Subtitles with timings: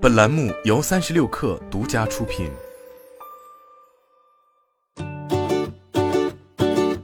[0.00, 2.48] 本栏目由三十六氪独家出品。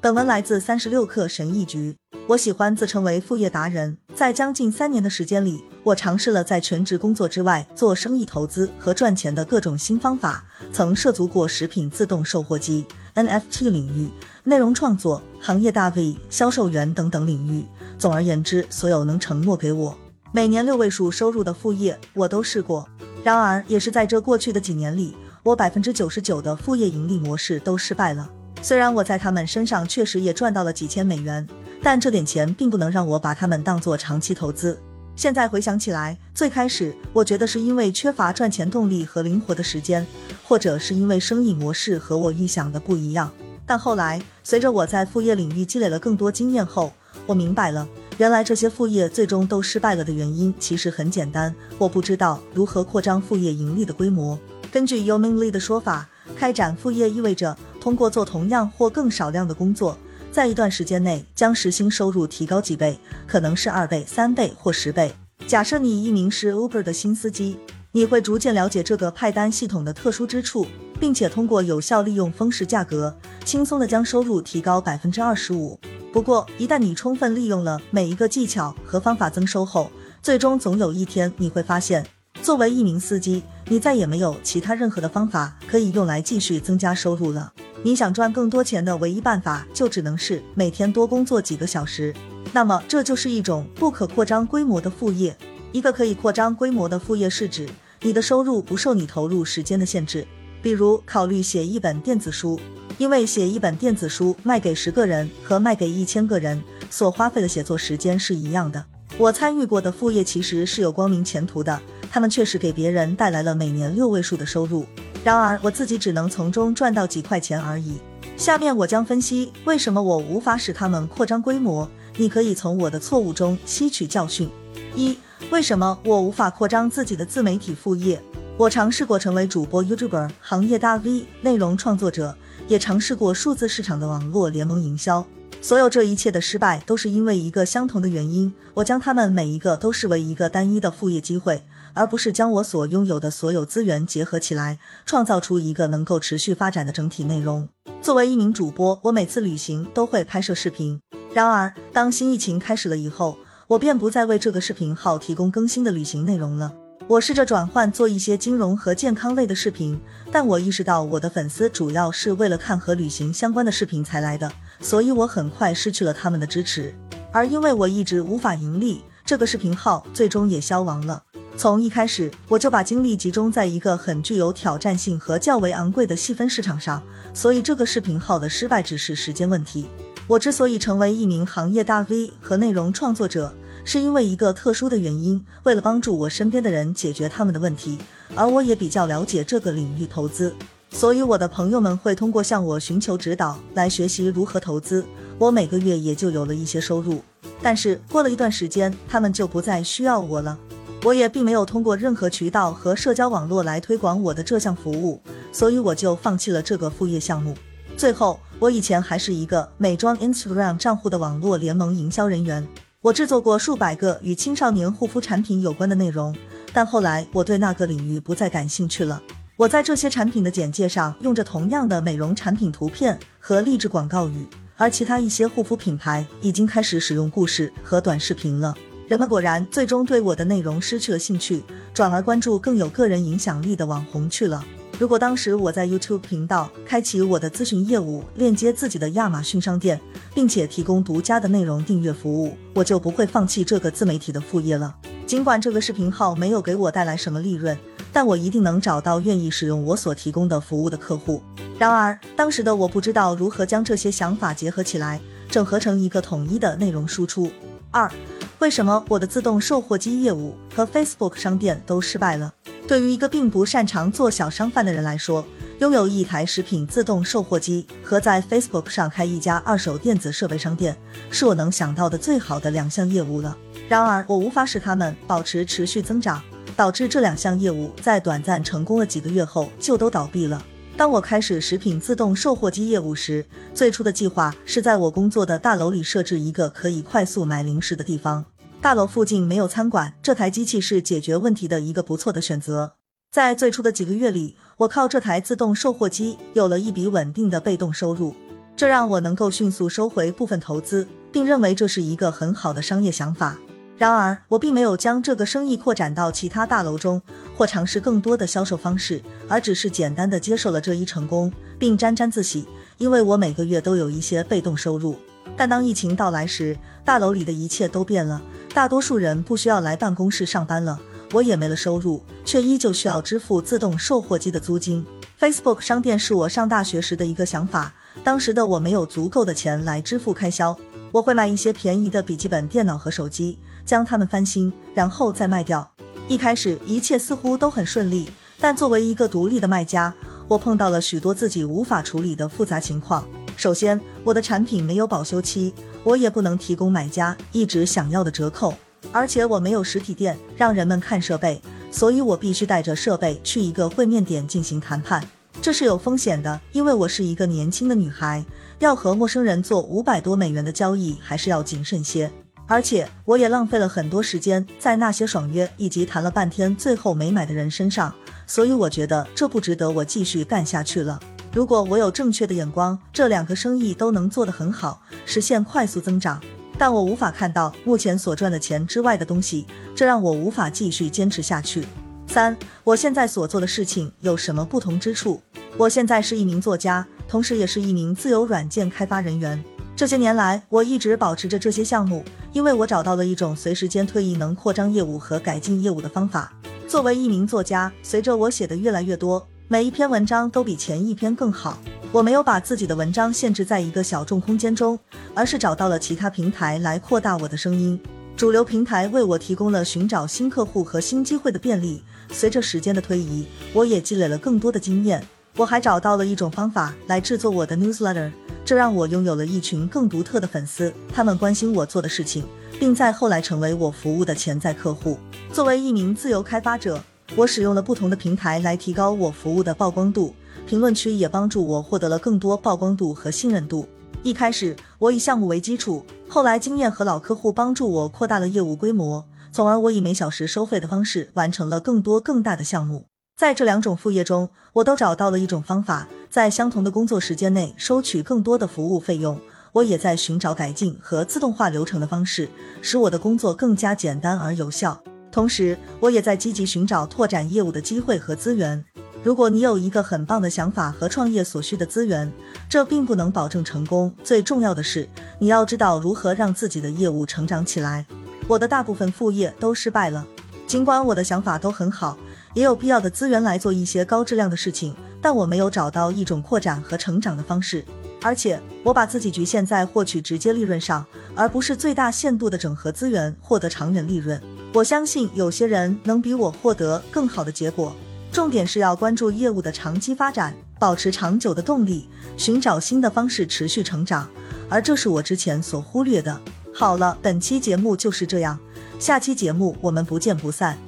[0.00, 1.94] 本文来自三十六氪神译局。
[2.26, 12.84] 我喜欢自称为副业达人，在将近三年的时间里，我尝试了在全职工作之外做生意、投资和赚钱的各种新方法，曾涉足过食品自动售货机、
[13.14, 14.10] NFT 领域、
[14.42, 17.64] 内容创作、行业大 V、销售员等等领域。
[17.96, 19.96] 总而言之，所有能承诺给我
[20.32, 22.88] 每年六位数收入的副业，我都试过。
[23.24, 28.30] 然而，也是在这过去的几年里，我百分之九十九的副业盈利模式都失败了。
[28.62, 31.44] 虽然我在他们身上确实也赚到了几千美元，
[31.82, 34.80] 但这点钱并不能让我把他们当做长期投资。
[35.16, 40.06] 现在回想起来，最开始我觉得是因为缺乏赚钱动力和灵活的时间，
[40.44, 43.28] 或者是因为生意模式和我预想的不一样。
[43.66, 46.92] 但后来，随着我在副业领域积累了更多经验后，
[47.26, 47.86] 我明白了，
[48.20, 54.38] 原来这些副业最终都失败了的原因其实很简单，我不知道如何扩张副业盈利的规模。
[54.70, 56.06] 根据 y o Ming Lee 的说法，
[56.36, 57.56] 开展副业意味着。
[57.80, 59.96] 通过做同样或更少量的工作，
[60.30, 65.10] 在一段时间内将时薪收入提高几倍，可能是二倍、三倍或十倍。
[65.46, 67.56] 假设你一名是 Uber 的新司机，
[67.92, 70.66] 你会逐渐了解这个派单系统的特殊之处，
[71.00, 75.80] 并且通过有效利用峰值价格，轻松的将收入提高百分之二十五。
[76.12, 82.04] 不过，一旦你充分利用了每一个技巧和方法增收后，最终总有一天你会发现，
[82.42, 87.52] 作为一名司机，你再也没有其他任何的方法可以用来继续增加收入了。
[87.84, 92.12] 你想赚更多钱的唯一办法，就只能是每天多工作几个小时。
[92.52, 95.36] 那么，这就是一种不可扩张规模的副业。
[95.70, 97.68] 一个可以扩张规模的副业是指
[98.02, 100.26] 你的收入不受你投入时间的限制。
[100.62, 102.60] 比如，考虑写一本电子书，
[102.98, 108.84] 因为写一本电子书卖给十个人和卖给一千个人所花费的写作时间是一样的。
[109.18, 111.80] 我参与过的副业其实是有光明前途的，
[112.10, 114.84] 他们确实给别人带来了每年六位数的收入。
[115.24, 117.98] 然而，我自己只能从中赚到几块钱而已。
[118.36, 121.88] 下面我将分析为什么我无法使他们扩张规模。
[122.16, 124.48] 你可以从我的错误中吸取教训。
[124.94, 125.16] 一、
[125.50, 128.20] 为什么我无法扩张自己的自媒体副业？
[128.60, 132.36] 我尝试过成为主播、YouTuber、行业大 V、内容创作者，
[132.68, 135.26] 也尝试过数字市场的网络联盟营销。
[135.62, 141.62] 所有这一切的失败，都是因为一个相同的原因：我将他们每一个都视为一个单一的副业机会。
[141.94, 147.66] 而不是将我所拥有的所有资源结合起来，创造出一个能够持续发展的整体内容。
[148.02, 151.00] 作为一名主播，我每次旅行都会拍摄视频。
[151.32, 153.38] 然而，当新疫情开始了以后，
[153.68, 156.74] 我便不再为这个视频号提供更新的旅行内容了。
[157.10, 160.00] 我试着转换做一些金融和健康类的视频，
[160.30, 166.94] 但我意识到我的粉丝主要是为了看和旅行相关的视频才来的，所以我很快失去了他们的支持。
[167.32, 171.20] 而因为我一直无法盈利，这个视频号最终也消亡了。
[171.56, 177.02] 从一开始，我就把精力集中在一个很具有挑战性和较为昂贵的细分市场上，
[177.34, 179.88] 所以这个视频号的失败只是时间问题。
[180.28, 183.52] 我之所以成为一名行业大 V 和内容创作者，
[183.84, 187.98] 是因为一个特殊的原因，为了帮助我身边的人解决他们的问题，
[188.34, 190.54] 而我也比较了解这个领域投资，
[190.90, 195.04] 所以我的朋友们会通过向我寻求指导来学习如何投资，
[195.38, 197.22] 我每个月也就有了一些收入。
[197.62, 200.58] 但是过了一段时间，他们就不再需要我了。
[201.02, 205.18] 我也并没有通过任何渠道和社交网络来推广我的这项服务，
[205.50, 207.54] 所以我就放弃了这个副业项目。
[207.96, 212.66] 最后，我以前还是一个美妆 Instagram 账户的网络联盟营销人员，
[213.02, 216.36] 我制作过数百个与青少年护肤产品有关的内容，
[216.70, 219.22] 但后来我对那个领域不再感兴趣了。
[219.56, 224.46] 我在这些产品的简介上用着同样的美容产品图片和励志广告语，
[224.76, 228.74] 而其他一些护肤品牌已经开始使用故事和短视频了。
[229.08, 234.62] 人们果然最终对我的内容失去了兴趣，转而关注更有个人影响力的网红去了。
[235.00, 239.98] 如果当时我在 YouTube 频道开启我的咨询业务，链接自己的亚马逊商店，
[240.34, 244.94] 并且提供独家的内容订阅服务，我就不会放弃这个自媒体的副业了。
[245.26, 247.74] 尽管这个视频号没有给我带来什么利润，
[248.12, 251.42] 但我一定能找到愿意使用我所提供的服务的客户。
[251.78, 257.50] 然而，当时的我不知道如何将这些想法结合起来，整合成一个统一的内容输出。
[257.90, 258.12] 二。
[258.58, 262.52] 为什么我的自动售货机业务和 Facebook 商店都失败了？
[262.90, 265.46] 对于一个并不擅长做小商贩的人来说，
[265.78, 270.96] 拥有一台食品自动售货机和在 Facebook 上开一家二手电子设备商店，
[271.30, 273.56] 是我能想到的最好的两项业务了。
[273.88, 276.42] 然而，我无法使它们保持持续增长，
[276.74, 280.60] 导致这两项业务在短暂成功了几个月后就都倒闭了。
[280.96, 288.46] 当我开始食品自动售货机业务时，最初的计划是在我工作的大楼里设置一个可以快速买零食的地方。
[288.82, 292.94] 大楼附近没有餐馆，这台机器是解决问题的一个不错的选择。
[293.30, 298.34] 在最初的几个月里，我靠这台自动售货机有了一笔稳定的被动收入，
[298.74, 303.58] 这让我能够迅速收回部分投资，并认为这是一个很好的商业想法。
[303.98, 307.20] 然而，我并没有将这个生意扩展到其他大楼中，
[307.54, 312.66] 或尝试更多的销售方式，而只是简单的接受了这一成功，并沾沾自喜，
[312.96, 315.16] 因为我每个月都有一些被动收入。
[315.60, 316.74] 但当疫情到来时，
[317.04, 318.40] 大楼里的一切都变了，
[318.72, 320.98] 大多数人不需要来办公室上班了，
[321.34, 325.04] 我也没了收入，却依旧需要支付自动售货机的租金。
[325.38, 327.92] Facebook 商店是我上大学时的一个想法，
[328.24, 330.74] 当时的我没有足够的钱来支付开销，
[331.12, 333.58] 我会买一些便宜的笔记本电脑和手机。
[333.84, 335.86] 将它们翻新，然后再卖掉。
[336.26, 340.14] 一开始一切似乎都很顺利，但作为一个独立的卖家，
[340.48, 343.28] 我碰到了许多自己无法处理的复杂情况。
[343.60, 348.72] 首先，我的产品没有保修期，我也不能提供买家一直想要的折扣，
[349.12, 351.60] 而且我没有实体店让人们看设备，
[351.90, 355.22] 所以我必须带着设备去一个会面点进行谈判。
[355.60, 358.42] 这是有风险的，因为我是一个年轻的女孩，
[358.78, 362.32] 要和陌生人做五百多美元的交易，还是要谨慎些。
[362.66, 368.14] 而且我也浪费了很多时间在那些爽约以及谈了半天最后没买的人身上，
[368.46, 371.20] 所以我觉得这不值得我继续干下去了。
[371.52, 376.40] 如果我有正确的眼光，这两个生意都能做得很好，实现快速增长。
[376.78, 381.84] 但我无法看到目前所赚的钱之外的东西，这让我无法继续坚持下去。
[382.28, 385.42] 三，我现在所做的事情有什么不同之处？
[385.76, 389.62] 我现在是一名作家，同时也是一名自由软件开发人员。
[389.96, 396.52] 这些年来，我一直保持着这些项目，因为我找到了一种随时间推移能扩张业务和改进业务的方法。
[396.86, 401.78] 作为一名作家，随着我写的越来越多，每一篇文章都比前一篇更好。
[402.10, 404.98] 我没有把自己的文章限制在一个小众空间中，
[405.32, 407.96] 而是找到了其他平台来扩大我的声音。
[408.36, 412.02] 主流平台为我提供了寻找新客户和新机会的便利。
[412.32, 415.24] 随着时间的推移，我也积累了更多的经验。
[415.54, 418.32] 我还找到了一种方法来制作我的 newsletter。
[418.64, 422.44] 这让我拥有了一群更独特的粉丝，他们关心我做的事情，
[422.80, 425.16] 并在后来成为我服务的潜在客户。
[425.52, 427.00] 作为一名自由开发者，
[427.36, 430.34] 我使用了不同的平台来提高我服务的曝光度，
[430.66, 433.88] 评论区也帮助我获得了更多曝光度和信任度。
[434.22, 443.06] 一开始我以项目为基础，后来经验和老客户帮助我扩大了业务规模，从而我以每小时收费的方式完成了更多更大的项目。
[443.36, 449.40] 在这两种副业中，我都找到了一种方法，在相同的工作时间内收取更多的服务费用。
[449.72, 452.48] 我也在寻找改进和自动化流程的方式，
[452.82, 455.00] 使我的工作更加简单而有效。
[455.32, 458.84] 同时，我也在积极寻找拓展业务的机会和资源。
[459.22, 462.32] 如果你有一个很棒的想法和创业所需的资源，
[462.68, 464.12] 这并不能保证成功。
[464.24, 468.06] 最重要的是，你要知道如何让自己的业务成长起来。
[468.48, 470.26] 我的大部分副业都失败了，
[470.66, 472.18] 尽管我的想法都很好。
[472.54, 477.84] 也有必要的资源来做一些高质量的事情，但我没有找到一种扩展和成长的方式，
[478.22, 481.06] 而且我把自己局限在获取直接利润上，
[481.36, 484.40] 而不是最大限度的整合资源获得长远利润。
[484.72, 487.94] 我相信有些人能比我获得更好的结果。
[488.30, 494.28] 重点是要关注业务的长期发展，保持长久的动力，寻找新的方式持续成长，
[494.68, 496.40] 而这是我之前所忽略的。
[496.72, 498.56] 好了，本期节目就是这样，
[499.00, 500.78] 下期节目我们不见不散。